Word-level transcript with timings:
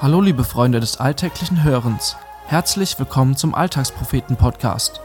Hallo 0.00 0.20
liebe 0.20 0.44
Freunde 0.44 0.78
des 0.78 1.00
alltäglichen 1.00 1.64
Hörens. 1.64 2.16
Herzlich 2.46 2.96
willkommen 3.00 3.36
zum 3.36 3.52
Alltagspropheten 3.52 4.36
Podcast. 4.36 5.00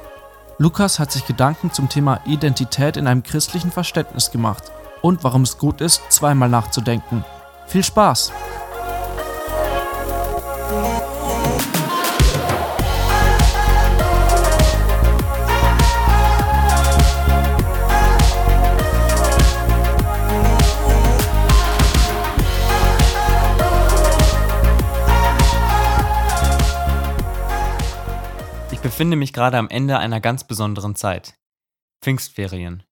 Lukas 0.59 0.99
hat 0.99 1.11
sich 1.11 1.25
Gedanken 1.25 1.71
zum 1.71 1.89
Thema 1.89 2.19
Identität 2.27 2.95
in 2.95 3.07
einem 3.07 3.23
christlichen 3.23 3.71
Verständnis 3.71 4.29
gemacht 4.29 4.65
und 5.01 5.23
warum 5.23 5.41
es 5.41 5.57
gut 5.57 5.81
ist, 5.81 6.03
zweimal 6.09 6.47
nachzudenken. 6.47 7.25
Viel 7.65 7.83
Spaß! 7.83 8.31
Befinde 28.93 29.17
mich 29.17 29.33
gerade 29.33 29.57
am 29.57 29.69
Ende 29.69 29.97
einer 29.97 30.21
ganz 30.21 30.43
besonderen 30.43 30.93
Zeit. 30.93 31.33
Pfingstferien. 32.03 32.83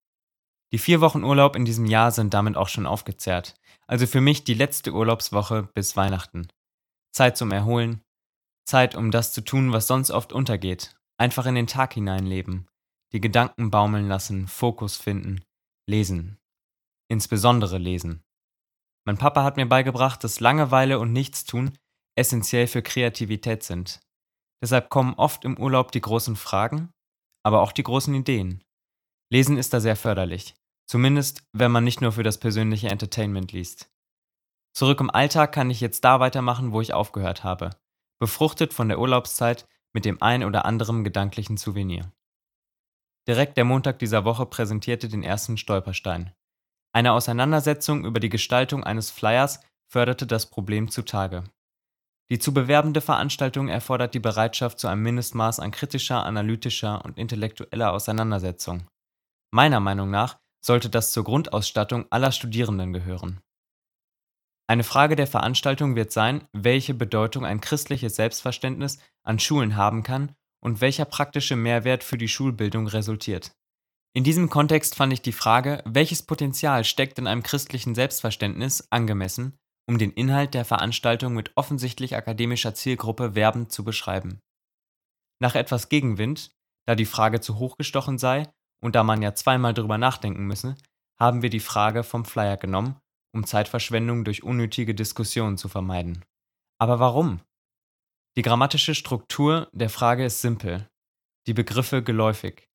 Die 0.71 0.79
vier 0.79 0.99
Wochen 0.99 1.23
Urlaub 1.23 1.55
in 1.55 1.63
diesem 1.63 1.85
Jahr 1.85 2.09
sind 2.09 2.33
damit 2.33 2.57
auch 2.57 2.69
schon 2.69 2.87
aufgezehrt. 2.87 3.53
Also 3.85 4.07
für 4.07 4.19
mich 4.19 4.43
die 4.43 4.55
letzte 4.55 4.93
Urlaubswoche 4.93 5.69
bis 5.75 5.95
Weihnachten. 5.95 6.47
Zeit 7.11 7.37
zum 7.37 7.51
Erholen. 7.51 8.01
Zeit, 8.65 8.95
um 8.95 9.11
das 9.11 9.31
zu 9.31 9.41
tun, 9.41 9.73
was 9.73 9.85
sonst 9.85 10.09
oft 10.09 10.33
untergeht. 10.33 10.95
Einfach 11.17 11.45
in 11.45 11.53
den 11.53 11.67
Tag 11.67 11.93
hineinleben. 11.93 12.67
Die 13.13 13.21
Gedanken 13.21 13.69
baumeln 13.69 14.07
lassen, 14.07 14.47
Fokus 14.47 14.97
finden. 14.97 15.43
Lesen. 15.87 16.39
Insbesondere 17.09 17.77
lesen. 17.77 18.23
Mein 19.05 19.19
Papa 19.19 19.43
hat 19.43 19.55
mir 19.55 19.67
beigebracht, 19.67 20.23
dass 20.23 20.39
Langeweile 20.39 20.97
und 20.97 21.13
Nichtstun 21.13 21.77
essentiell 22.15 22.65
für 22.65 22.81
Kreativität 22.81 23.61
sind. 23.61 24.01
Deshalb 24.61 24.89
kommen 24.89 25.15
oft 25.15 25.43
im 25.45 25.57
Urlaub 25.57 25.91
die 25.91 26.01
großen 26.01 26.35
Fragen, 26.35 26.93
aber 27.43 27.61
auch 27.61 27.71
die 27.71 27.83
großen 27.83 28.13
Ideen. 28.13 28.63
Lesen 29.31 29.57
ist 29.57 29.73
da 29.73 29.79
sehr 29.79 29.95
förderlich. 29.95 30.55
Zumindest, 30.87 31.43
wenn 31.53 31.71
man 31.71 31.83
nicht 31.83 32.01
nur 32.01 32.11
für 32.11 32.23
das 32.23 32.37
persönliche 32.37 32.89
Entertainment 32.89 33.51
liest. 33.51 33.89
Zurück 34.73 34.99
im 34.99 35.09
Alltag 35.09 35.53
kann 35.53 35.69
ich 35.69 35.81
jetzt 35.81 36.03
da 36.03 36.19
weitermachen, 36.19 36.71
wo 36.71 36.81
ich 36.81 36.93
aufgehört 36.93 37.43
habe. 37.43 37.71
Befruchtet 38.19 38.73
von 38.73 38.89
der 38.89 38.99
Urlaubszeit 38.99 39.67
mit 39.93 40.05
dem 40.05 40.21
ein 40.21 40.43
oder 40.43 40.65
anderen 40.65 41.03
gedanklichen 41.03 41.57
Souvenir. 41.57 42.11
Direkt 43.27 43.57
der 43.57 43.65
Montag 43.65 43.99
dieser 43.99 44.25
Woche 44.25 44.45
präsentierte 44.45 45.07
den 45.07 45.23
ersten 45.23 45.57
Stolperstein. 45.57 46.33
Eine 46.93 47.13
Auseinandersetzung 47.13 48.05
über 48.05 48.19
die 48.19 48.29
Gestaltung 48.29 48.83
eines 48.83 49.11
Flyers 49.11 49.61
förderte 49.87 50.27
das 50.27 50.49
Problem 50.49 50.89
zutage. 50.89 51.43
Die 52.31 52.39
zu 52.39 52.53
bewerbende 52.53 53.01
Veranstaltung 53.01 53.67
erfordert 53.67 54.13
die 54.13 54.21
Bereitschaft 54.21 54.79
zu 54.79 54.87
einem 54.87 55.01
Mindestmaß 55.01 55.59
an 55.59 55.71
kritischer, 55.71 56.23
analytischer 56.23 57.03
und 57.03 57.17
intellektueller 57.17 57.91
Auseinandersetzung. 57.91 58.87
Meiner 59.53 59.81
Meinung 59.81 60.09
nach 60.09 60.39
sollte 60.65 60.89
das 60.89 61.11
zur 61.11 61.25
Grundausstattung 61.25 62.05
aller 62.09 62.31
Studierenden 62.31 62.93
gehören. 62.93 63.41
Eine 64.65 64.85
Frage 64.85 65.17
der 65.17 65.27
Veranstaltung 65.27 65.97
wird 65.97 66.13
sein, 66.13 66.47
welche 66.53 66.93
Bedeutung 66.93 67.43
ein 67.43 67.59
christliches 67.59 68.15
Selbstverständnis 68.15 68.99
an 69.23 69.37
Schulen 69.37 69.75
haben 69.75 70.01
kann 70.01 70.33
und 70.63 70.79
welcher 70.79 71.03
praktische 71.03 71.57
Mehrwert 71.57 72.01
für 72.01 72.17
die 72.17 72.29
Schulbildung 72.29 72.87
resultiert. 72.87 73.51
In 74.13 74.23
diesem 74.23 74.49
Kontext 74.49 74.95
fand 74.95 75.11
ich 75.11 75.21
die 75.21 75.33
Frage, 75.33 75.83
welches 75.85 76.23
Potenzial 76.23 76.85
steckt 76.85 77.19
in 77.19 77.27
einem 77.27 77.43
christlichen 77.43 77.93
Selbstverständnis, 77.93 78.87
angemessen 78.89 79.57
um 79.91 79.97
den 79.97 80.13
Inhalt 80.13 80.53
der 80.53 80.63
Veranstaltung 80.63 81.33
mit 81.33 81.51
offensichtlich 81.57 82.15
akademischer 82.15 82.73
Zielgruppe 82.73 83.35
werbend 83.35 83.73
zu 83.73 83.83
beschreiben. 83.83 84.39
Nach 85.41 85.53
etwas 85.53 85.89
Gegenwind, 85.89 86.55
da 86.87 86.95
die 86.95 87.05
Frage 87.05 87.41
zu 87.41 87.59
hoch 87.59 87.75
gestochen 87.75 88.17
sei 88.17 88.49
und 88.81 88.95
da 88.95 89.03
man 89.03 89.21
ja 89.21 89.35
zweimal 89.35 89.73
drüber 89.73 89.97
nachdenken 89.97 90.45
müsse, 90.45 90.77
haben 91.19 91.41
wir 91.41 91.49
die 91.49 91.59
Frage 91.59 92.05
vom 92.05 92.23
Flyer 92.23 92.55
genommen, 92.55 93.01
um 93.35 93.45
Zeitverschwendung 93.45 94.23
durch 94.23 94.43
unnötige 94.43 94.95
Diskussionen 94.95 95.57
zu 95.57 95.67
vermeiden. 95.67 96.23
Aber 96.79 97.01
warum? 97.01 97.41
Die 98.37 98.43
grammatische 98.43 98.95
Struktur 98.95 99.67
der 99.73 99.89
Frage 99.89 100.23
ist 100.23 100.39
simpel, 100.39 100.87
die 101.47 101.53
Begriffe 101.53 102.01
geläufig. 102.01 102.69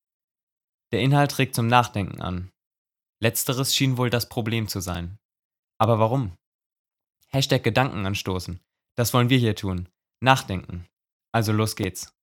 Der 0.93 1.01
Inhalt 1.01 1.39
regt 1.39 1.55
zum 1.55 1.67
Nachdenken 1.67 2.21
an. 2.21 2.51
Letzteres 3.23 3.75
schien 3.75 3.97
wohl 3.97 4.11
das 4.11 4.29
Problem 4.29 4.69
zu 4.69 4.81
sein. 4.81 5.17
Aber 5.79 5.99
warum? 5.99 6.37
Hashtag 7.33 7.63
Gedanken 7.63 8.07
anstoßen. 8.07 8.61
Das 8.97 9.13
wollen 9.13 9.31
wir 9.31 9.39
hier 9.39 9.57
tun. 9.57 9.89
Nachdenken. 10.21 10.87
Also 11.33 11.53
los 11.53 11.77
geht's. 11.77 12.17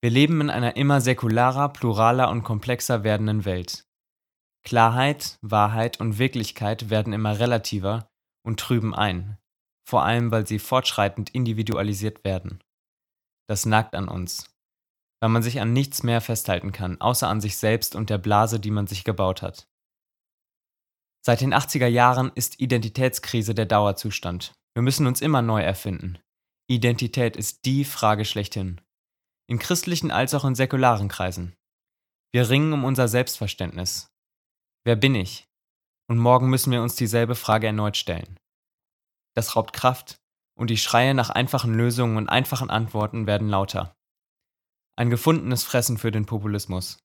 Wir 0.00 0.10
leben 0.10 0.40
in 0.40 0.48
einer 0.48 0.76
immer 0.76 1.00
säkularer, 1.00 1.68
pluraler 1.68 2.30
und 2.30 2.42
komplexer 2.42 3.04
werdenden 3.04 3.44
Welt. 3.44 3.86
Klarheit, 4.64 5.38
Wahrheit 5.42 6.00
und 6.00 6.18
Wirklichkeit 6.18 6.90
werden 6.90 7.12
immer 7.12 7.38
relativer 7.38 8.10
und 8.42 8.60
trüben 8.60 8.94
ein, 8.94 9.38
vor 9.86 10.02
allem 10.04 10.30
weil 10.30 10.46
sie 10.46 10.58
fortschreitend 10.58 11.30
individualisiert 11.30 12.24
werden. 12.24 12.62
Das 13.46 13.66
nagt 13.66 13.94
an 13.94 14.08
uns, 14.08 14.54
weil 15.20 15.30
man 15.30 15.42
sich 15.42 15.60
an 15.60 15.72
nichts 15.72 16.02
mehr 16.02 16.20
festhalten 16.20 16.72
kann, 16.72 17.00
außer 17.00 17.28
an 17.28 17.40
sich 17.40 17.56
selbst 17.58 17.94
und 17.94 18.08
der 18.08 18.18
Blase, 18.18 18.60
die 18.60 18.70
man 18.70 18.86
sich 18.86 19.04
gebaut 19.04 19.42
hat. 19.42 19.68
Seit 21.22 21.42
den 21.42 21.52
80er 21.52 21.86
Jahren 21.86 22.32
ist 22.34 22.60
Identitätskrise 22.60 23.54
der 23.54 23.66
Dauerzustand. 23.66 24.54
Wir 24.74 24.82
müssen 24.82 25.06
uns 25.06 25.20
immer 25.20 25.42
neu 25.42 25.60
erfinden. 25.60 26.18
Identität 26.66 27.36
ist 27.36 27.66
die 27.66 27.84
Frage 27.84 28.24
schlechthin. 28.24 28.80
In 29.46 29.58
christlichen 29.58 30.10
als 30.10 30.32
auch 30.32 30.44
in 30.44 30.54
säkularen 30.54 31.08
Kreisen. 31.08 31.54
Wir 32.32 32.48
ringen 32.48 32.72
um 32.72 32.84
unser 32.84 33.06
Selbstverständnis. 33.08 34.08
Wer 34.84 34.96
bin 34.96 35.14
ich? 35.14 35.46
Und 36.08 36.18
morgen 36.18 36.48
müssen 36.48 36.72
wir 36.72 36.80
uns 36.80 36.96
dieselbe 36.96 37.34
Frage 37.34 37.66
erneut 37.66 37.96
stellen. 37.96 38.38
Das 39.34 39.56
raubt 39.56 39.74
Kraft 39.74 40.16
und 40.56 40.70
die 40.70 40.78
Schreie 40.78 41.12
nach 41.12 41.30
einfachen 41.30 41.74
Lösungen 41.74 42.16
und 42.16 42.28
einfachen 42.28 42.70
Antworten 42.70 43.26
werden 43.26 43.48
lauter. 43.48 43.94
Ein 44.96 45.10
gefundenes 45.10 45.64
Fressen 45.64 45.98
für 45.98 46.10
den 46.10 46.24
Populismus. 46.24 46.98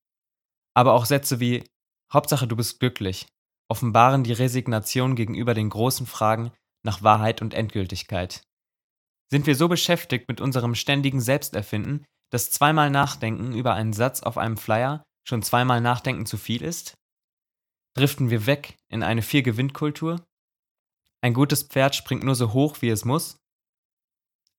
Aber 0.74 0.94
auch 0.94 1.06
Sätze 1.06 1.40
wie 1.40 1.64
Hauptsache 2.14 2.48
du 2.48 2.56
bist 2.56 2.80
glücklich 2.80 3.28
offenbaren 3.70 4.24
die 4.24 4.34
Resignation 4.34 5.16
gegenüber 5.16 5.54
den 5.54 5.70
großen 5.70 6.06
Fragen 6.06 6.52
nach 6.84 7.04
Wahrheit 7.04 7.42
und 7.42 7.54
Endgültigkeit. 7.54 8.44
Sind 9.32 9.48
wir 9.48 9.56
so 9.56 9.68
beschäftigt 9.68 10.28
mit 10.28 10.40
unserem 10.40 10.76
ständigen 10.76 11.20
Selbsterfinden, 11.20 12.06
dass 12.32 12.52
zweimal 12.52 12.90
Nachdenken 12.92 13.54
über 13.54 13.74
einen 13.74 13.94
Satz 13.94 14.22
auf 14.22 14.38
einem 14.38 14.58
Flyer 14.58 15.04
schon 15.28 15.42
zweimal 15.42 15.82
Nachdenken 15.82 16.26
zu 16.26 16.38
viel 16.38 16.62
ist? 16.62 16.96
Driften 17.96 18.30
wir 18.30 18.46
weg 18.46 18.78
in 18.90 19.04
eine 19.04 19.22
Vier-Gewinn-Kultur? 19.22 20.24
Ein 21.22 21.34
gutes 21.34 21.64
Pferd 21.64 21.96
springt 21.96 22.24
nur 22.24 22.36
so 22.36 22.54
hoch, 22.54 22.82
wie 22.82 22.90
es 22.90 23.06
muss? 23.06 23.38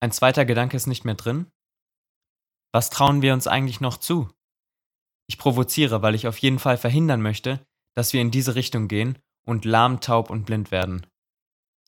Ein 0.00 0.10
zweiter 0.10 0.44
Gedanke 0.44 0.76
ist 0.76 0.86
nicht 0.86 1.04
mehr 1.04 1.14
drin? 1.14 1.50
Was 2.72 2.90
trauen 2.90 3.22
wir 3.22 3.34
uns 3.34 3.46
eigentlich 3.46 3.80
noch 3.80 3.98
zu? 3.98 4.28
Ich 5.28 5.38
provoziere, 5.38 6.02
weil 6.02 6.14
ich 6.14 6.26
auf 6.26 6.38
jeden 6.38 6.58
Fall 6.58 6.76
verhindern 6.76 7.22
möchte, 7.22 7.64
dass 7.96 8.12
wir 8.12 8.20
in 8.20 8.30
diese 8.30 8.54
Richtung 8.54 8.88
gehen 8.88 9.18
und 9.46 9.64
lahm, 9.64 10.00
taub 10.00 10.30
und 10.30 10.44
blind 10.44 10.70
werden. 10.70 11.06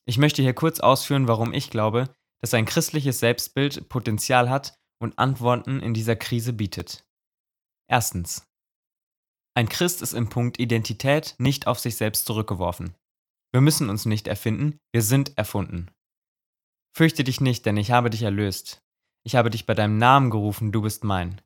Ich 0.05 0.17
möchte 0.17 0.41
hier 0.41 0.53
kurz 0.53 0.79
ausführen, 0.79 1.27
warum 1.27 1.53
ich 1.53 1.69
glaube, 1.69 2.13
dass 2.41 2.53
ein 2.53 2.65
christliches 2.65 3.19
Selbstbild 3.19 3.89
Potenzial 3.89 4.49
hat 4.49 4.75
und 4.99 5.19
Antworten 5.19 5.81
in 5.81 5.93
dieser 5.93 6.15
Krise 6.15 6.53
bietet. 6.53 7.05
Erstens. 7.87 8.45
Ein 9.55 9.69
Christ 9.69 10.01
ist 10.01 10.13
im 10.13 10.29
Punkt 10.29 10.59
Identität 10.59 11.35
nicht 11.37 11.67
auf 11.67 11.79
sich 11.79 11.95
selbst 11.95 12.25
zurückgeworfen. 12.25 12.95
Wir 13.51 13.61
müssen 13.61 13.89
uns 13.89 14.05
nicht 14.05 14.27
erfinden, 14.27 14.79
wir 14.93 15.01
sind 15.01 15.37
erfunden. 15.37 15.91
Fürchte 16.95 17.23
dich 17.23 17.41
nicht, 17.41 17.65
denn 17.65 17.77
ich 17.77 17.91
habe 17.91 18.09
dich 18.09 18.23
erlöst. 18.23 18.81
Ich 19.25 19.35
habe 19.35 19.49
dich 19.49 19.65
bei 19.65 19.73
deinem 19.73 19.97
Namen 19.97 20.29
gerufen, 20.29 20.71
du 20.71 20.81
bist 20.81 21.03
mein. 21.03 21.41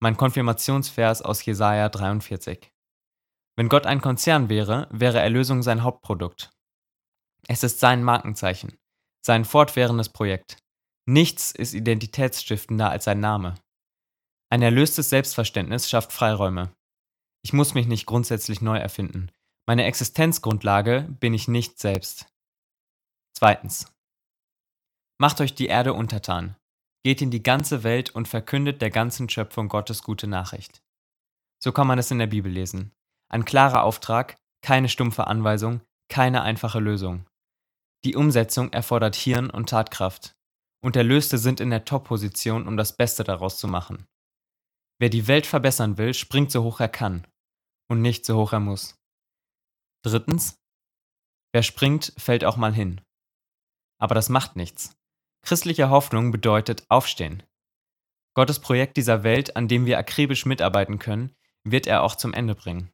Mein 0.00 0.16
Konfirmationsvers 0.16 1.22
aus 1.22 1.44
Jesaja 1.44 1.88
43. 1.88 2.70
Wenn 3.58 3.68
Gott 3.68 3.86
ein 3.86 4.00
Konzern 4.00 4.48
wäre, 4.48 4.86
wäre 4.92 5.18
Erlösung 5.18 5.64
sein 5.64 5.82
Hauptprodukt. 5.82 6.52
Es 7.48 7.64
ist 7.64 7.80
sein 7.80 8.04
Markenzeichen, 8.04 8.78
sein 9.20 9.44
fortwährendes 9.44 10.10
Projekt. 10.10 10.58
Nichts 11.06 11.50
ist 11.50 11.74
identitätsstiftender 11.74 12.88
als 12.88 13.02
sein 13.02 13.18
Name. 13.18 13.56
Ein 14.48 14.62
erlöstes 14.62 15.10
Selbstverständnis 15.10 15.90
schafft 15.90 16.12
Freiräume. 16.12 16.72
Ich 17.42 17.52
muss 17.52 17.74
mich 17.74 17.88
nicht 17.88 18.06
grundsätzlich 18.06 18.60
neu 18.60 18.78
erfinden. 18.78 19.32
Meine 19.66 19.86
Existenzgrundlage 19.86 21.08
bin 21.18 21.34
ich 21.34 21.48
nicht 21.48 21.80
selbst. 21.80 22.32
Zweitens. 23.36 23.92
Macht 25.20 25.40
euch 25.40 25.56
die 25.56 25.66
Erde 25.66 25.94
untertan. 25.94 26.54
Geht 27.02 27.22
in 27.22 27.32
die 27.32 27.42
ganze 27.42 27.82
Welt 27.82 28.10
und 28.10 28.28
verkündet 28.28 28.80
der 28.82 28.90
ganzen 28.90 29.28
Schöpfung 29.28 29.68
Gottes 29.68 30.04
gute 30.04 30.28
Nachricht. 30.28 30.80
So 31.60 31.72
kann 31.72 31.88
man 31.88 31.98
es 31.98 32.12
in 32.12 32.20
der 32.20 32.28
Bibel 32.28 32.52
lesen. 32.52 32.94
Ein 33.28 33.44
klarer 33.44 33.82
Auftrag, 33.82 34.36
keine 34.62 34.88
stumpfe 34.88 35.26
Anweisung, 35.26 35.82
keine 36.08 36.42
einfache 36.42 36.80
Lösung. 36.80 37.26
Die 38.04 38.16
Umsetzung 38.16 38.72
erfordert 38.72 39.16
Hirn 39.16 39.50
und 39.50 39.68
Tatkraft. 39.68 40.34
Und 40.80 40.96
Erlöste 40.96 41.38
sind 41.38 41.60
in 41.60 41.70
der 41.70 41.84
Top-Position, 41.84 42.68
um 42.68 42.76
das 42.76 42.96
Beste 42.96 43.24
daraus 43.24 43.58
zu 43.58 43.66
machen. 43.66 44.06
Wer 45.00 45.10
die 45.10 45.26
Welt 45.26 45.46
verbessern 45.46 45.98
will, 45.98 46.14
springt 46.14 46.52
so 46.52 46.62
hoch 46.62 46.80
er 46.80 46.88
kann 46.88 47.26
und 47.88 48.00
nicht 48.00 48.24
so 48.24 48.36
hoch 48.36 48.52
er 48.52 48.60
muss. 48.60 48.96
Drittens, 50.04 50.60
wer 51.52 51.62
springt, 51.62 52.12
fällt 52.16 52.44
auch 52.44 52.56
mal 52.56 52.72
hin. 52.72 53.00
Aber 54.00 54.14
das 54.14 54.28
macht 54.28 54.56
nichts. 54.56 54.96
Christliche 55.44 55.90
Hoffnung 55.90 56.30
bedeutet 56.30 56.84
aufstehen. 56.88 57.42
Gottes 58.34 58.60
Projekt 58.60 58.96
dieser 58.96 59.24
Welt, 59.24 59.56
an 59.56 59.66
dem 59.66 59.86
wir 59.86 59.98
akribisch 59.98 60.46
mitarbeiten 60.46 60.98
können, 60.98 61.34
wird 61.64 61.86
er 61.86 62.02
auch 62.02 62.14
zum 62.14 62.32
Ende 62.32 62.54
bringen. 62.54 62.92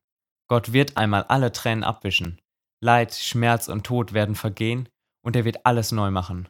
Gott 0.49 0.73
wird 0.73 0.97
einmal 0.97 1.25
alle 1.25 1.53
Tränen 1.53 1.85
abwischen. 1.85 2.41
Leid, 2.83 3.15
Schmerz 3.15 3.69
und 3.69 3.85
Tod 3.85 4.13
werden 4.13 4.35
vergehen 4.35 4.89
und 5.25 5.37
er 5.37 5.45
wird 5.45 5.65
alles 5.65 5.91
neu 5.91 6.11
machen. 6.11 6.49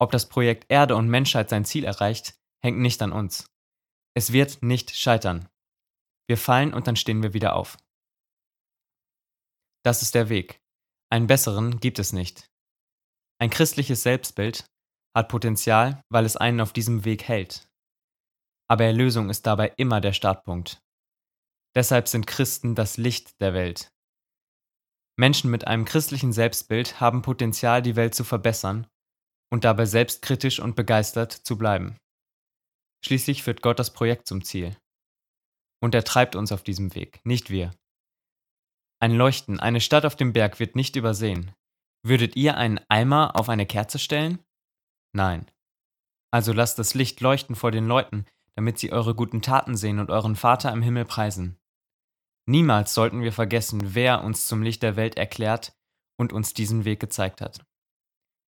Ob 0.00 0.10
das 0.10 0.28
Projekt 0.28 0.66
Erde 0.68 0.96
und 0.96 1.08
Menschheit 1.08 1.50
sein 1.50 1.64
Ziel 1.64 1.84
erreicht, 1.84 2.38
hängt 2.62 2.78
nicht 2.78 3.02
an 3.02 3.12
uns. 3.12 3.46
Es 4.14 4.32
wird 4.32 4.62
nicht 4.62 4.94
scheitern. 4.96 5.48
Wir 6.28 6.38
fallen 6.38 6.72
und 6.72 6.86
dann 6.86 6.96
stehen 6.96 7.22
wir 7.22 7.34
wieder 7.34 7.54
auf. 7.54 7.76
Das 9.84 10.02
ist 10.02 10.14
der 10.14 10.28
Weg. 10.28 10.60
Einen 11.10 11.26
besseren 11.26 11.80
gibt 11.80 11.98
es 11.98 12.12
nicht. 12.12 12.50
Ein 13.40 13.50
christliches 13.50 14.02
Selbstbild 14.02 14.66
hat 15.16 15.28
Potenzial, 15.28 16.02
weil 16.08 16.24
es 16.24 16.36
einen 16.36 16.60
auf 16.60 16.72
diesem 16.72 17.04
Weg 17.04 17.24
hält. 17.24 17.68
Aber 18.68 18.84
Erlösung 18.84 19.30
ist 19.30 19.46
dabei 19.46 19.72
immer 19.76 20.00
der 20.00 20.12
Startpunkt. 20.12 20.82
Deshalb 21.74 22.08
sind 22.08 22.26
Christen 22.26 22.74
das 22.74 22.96
Licht 22.96 23.40
der 23.40 23.54
Welt. 23.54 23.92
Menschen 25.18 25.50
mit 25.50 25.66
einem 25.66 25.84
christlichen 25.84 26.32
Selbstbild 26.32 27.00
haben 27.00 27.22
Potenzial, 27.22 27.82
die 27.82 27.96
Welt 27.96 28.14
zu 28.14 28.24
verbessern 28.24 28.86
und 29.50 29.64
dabei 29.64 29.84
selbstkritisch 29.84 30.60
und 30.60 30.76
begeistert 30.76 31.32
zu 31.32 31.58
bleiben. 31.58 31.96
Schließlich 33.04 33.42
führt 33.42 33.62
Gott 33.62 33.78
das 33.78 33.92
Projekt 33.92 34.26
zum 34.26 34.44
Ziel. 34.44 34.76
Und 35.80 35.94
er 35.94 36.04
treibt 36.04 36.36
uns 36.36 36.52
auf 36.52 36.62
diesem 36.62 36.94
Weg, 36.94 37.20
nicht 37.24 37.50
wir. 37.50 37.72
Ein 39.00 39.12
Leuchten, 39.12 39.60
eine 39.60 39.80
Stadt 39.80 40.04
auf 40.04 40.16
dem 40.16 40.32
Berg 40.32 40.58
wird 40.58 40.74
nicht 40.74 40.96
übersehen. 40.96 41.52
Würdet 42.04 42.36
ihr 42.36 42.56
einen 42.56 42.80
Eimer 42.88 43.36
auf 43.36 43.48
eine 43.48 43.66
Kerze 43.66 43.98
stellen? 43.98 44.44
Nein. 45.12 45.50
Also 46.32 46.52
lasst 46.52 46.78
das 46.78 46.94
Licht 46.94 47.20
leuchten 47.20 47.56
vor 47.56 47.70
den 47.70 47.86
Leuten, 47.86 48.26
damit 48.58 48.76
sie 48.76 48.90
eure 48.90 49.14
guten 49.14 49.40
Taten 49.40 49.76
sehen 49.76 50.00
und 50.00 50.10
euren 50.10 50.34
Vater 50.34 50.72
im 50.72 50.82
Himmel 50.82 51.04
preisen. 51.04 51.60
Niemals 52.44 52.92
sollten 52.92 53.22
wir 53.22 53.32
vergessen, 53.32 53.94
wer 53.94 54.24
uns 54.24 54.48
zum 54.48 54.62
Licht 54.62 54.82
der 54.82 54.96
Welt 54.96 55.16
erklärt 55.16 55.78
und 56.18 56.32
uns 56.32 56.54
diesen 56.54 56.84
Weg 56.84 56.98
gezeigt 56.98 57.40
hat. 57.40 57.64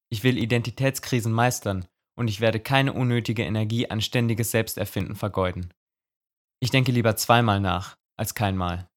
Ich 0.09 0.25
will 0.25 0.37
Identitätskrisen 0.37 1.31
meistern 1.31 1.87
und 2.19 2.27
ich 2.27 2.41
werde 2.41 2.59
keine 2.59 2.93
unnötige 2.93 3.45
Energie 3.45 3.89
an 3.89 4.01
ständiges 4.01 4.51
Selbsterfinden 4.51 5.15
vergeuden. 5.15 5.73
Ich 6.59 6.73
denke 6.73 6.91
lieber 6.91 7.15
zweimal 7.15 7.61
nach 7.61 7.97
als 8.19 8.35
keinmal. 8.35 8.89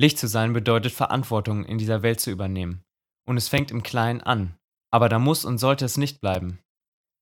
Licht 0.00 0.18
zu 0.18 0.26
sein 0.26 0.54
bedeutet 0.54 0.92
Verantwortung 0.92 1.66
in 1.66 1.76
dieser 1.76 2.00
Welt 2.00 2.20
zu 2.20 2.30
übernehmen. 2.30 2.82
Und 3.26 3.36
es 3.36 3.48
fängt 3.48 3.70
im 3.70 3.82
Kleinen 3.82 4.22
an. 4.22 4.56
Aber 4.90 5.10
da 5.10 5.18
muss 5.18 5.44
und 5.44 5.58
sollte 5.58 5.84
es 5.84 5.98
nicht 5.98 6.22
bleiben. 6.22 6.60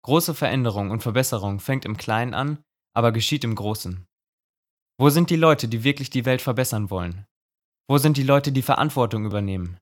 Große 0.05 0.37
Veränderung 0.37 0.93
und 0.93 1.03
Verbesserung 1.03 1.59
fängt 1.59 1.85
im 1.85 1.97
Kleinen 1.97 2.33
an, 2.33 2.63
aber 2.97 3.13
geschieht 3.13 3.45
im 3.45 3.55
Großen. 3.55 4.07
Wo 4.99 5.11
sind 5.11 5.29
die 5.29 5.37
Leute, 5.37 5.69
die 5.69 5.85
wirklich 5.85 6.09
die 6.09 6.25
Welt 6.25 6.41
verbessern 6.41 6.89
wollen? 6.89 7.27
Wo 7.89 7.99
sind 7.99 8.17
die 8.17 8.23
Leute, 8.23 8.53
die 8.53 8.63
Verantwortung 8.63 9.27
übernehmen? 9.27 9.77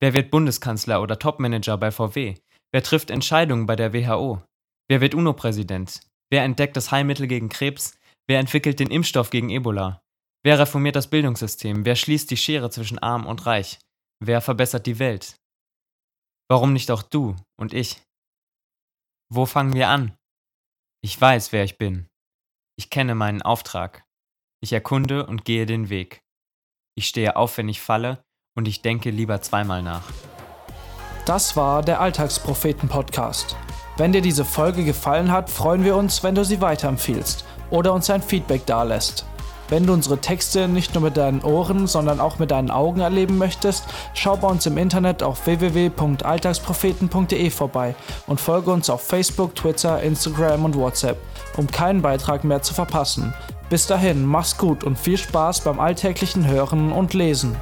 Wer 0.00 0.12
wird 0.14 0.32
Bundeskanzler 0.32 1.00
oder 1.00 1.18
Topmanager 1.18 1.78
bei 1.78 1.92
VW? 1.92 2.34
Wer 2.72 2.82
trifft 2.82 3.10
Entscheidungen 3.10 3.66
bei 3.66 3.76
der 3.76 3.92
WHO? 3.92 4.42
Wer 4.88 5.00
wird 5.00 5.14
UNO-Präsident? 5.14 6.00
Wer 6.28 6.42
entdeckt 6.42 6.76
das 6.76 6.90
Heilmittel 6.90 7.28
gegen 7.28 7.48
Krebs? 7.48 7.96
Wer 8.26 8.40
entwickelt 8.40 8.80
den 8.80 8.90
Impfstoff 8.90 9.30
gegen 9.30 9.50
Ebola? 9.50 10.02
Wer 10.42 10.58
reformiert 10.58 10.96
das 10.96 11.08
Bildungssystem? 11.08 11.84
Wer 11.84 11.94
schließt 11.94 12.30
die 12.30 12.36
Schere 12.36 12.68
zwischen 12.70 12.98
arm 12.98 13.26
und 13.26 13.46
reich? 13.46 13.78
Wer 14.20 14.40
verbessert 14.40 14.86
die 14.86 14.98
Welt? 14.98 15.36
Warum 16.48 16.72
nicht 16.72 16.90
auch 16.90 17.02
du 17.02 17.36
und 17.56 17.72
ich? 17.72 18.02
Wo 19.32 19.46
fangen 19.46 19.72
wir 19.74 19.88
an? 19.88 20.16
Ich 21.00 21.18
weiß, 21.18 21.52
wer 21.52 21.62
ich 21.62 21.78
bin. 21.78 22.08
Ich 22.76 22.90
kenne 22.90 23.14
meinen 23.14 23.42
Auftrag. 23.42 24.04
Ich 24.60 24.72
erkunde 24.72 25.26
und 25.26 25.44
gehe 25.44 25.66
den 25.66 25.90
Weg. 25.90 26.22
Ich 26.96 27.06
stehe 27.06 27.36
auf, 27.36 27.56
wenn 27.58 27.68
ich 27.68 27.80
falle, 27.80 28.24
und 28.56 28.68
ich 28.68 28.82
denke 28.82 29.10
lieber 29.10 29.42
zweimal 29.42 29.82
nach. 29.82 30.04
Das 31.26 31.56
war 31.56 31.82
der 31.82 32.00
Alltagspropheten-Podcast. 32.00 33.56
Wenn 33.96 34.12
dir 34.12 34.22
diese 34.22 34.44
Folge 34.44 34.84
gefallen 34.84 35.30
hat, 35.30 35.50
freuen 35.50 35.84
wir 35.84 35.96
uns, 35.96 36.22
wenn 36.22 36.34
du 36.34 36.44
sie 36.44 36.60
weiterempfiehlst 36.60 37.44
oder 37.70 37.92
uns 37.92 38.10
ein 38.10 38.22
Feedback 38.22 38.66
dalässt. 38.66 39.26
Wenn 39.74 39.88
du 39.88 39.92
unsere 39.92 40.18
Texte 40.18 40.68
nicht 40.68 40.94
nur 40.94 41.02
mit 41.02 41.16
deinen 41.16 41.42
Ohren, 41.42 41.88
sondern 41.88 42.20
auch 42.20 42.38
mit 42.38 42.52
deinen 42.52 42.70
Augen 42.70 43.00
erleben 43.00 43.38
möchtest, 43.38 43.82
schau 44.14 44.36
bei 44.36 44.46
uns 44.46 44.66
im 44.66 44.78
Internet 44.78 45.24
auf 45.24 45.46
www.alltagspropheten.de 45.46 47.50
vorbei 47.50 47.96
und 48.28 48.40
folge 48.40 48.70
uns 48.70 48.88
auf 48.88 49.02
Facebook, 49.02 49.56
Twitter, 49.56 50.00
Instagram 50.00 50.64
und 50.64 50.76
WhatsApp, 50.76 51.18
um 51.56 51.66
keinen 51.66 52.02
Beitrag 52.02 52.44
mehr 52.44 52.62
zu 52.62 52.72
verpassen. 52.72 53.34
Bis 53.68 53.88
dahin, 53.88 54.24
mach's 54.24 54.56
gut 54.56 54.84
und 54.84 54.96
viel 54.96 55.18
Spaß 55.18 55.62
beim 55.62 55.80
alltäglichen 55.80 56.46
Hören 56.46 56.92
und 56.92 57.12
Lesen. 57.12 57.56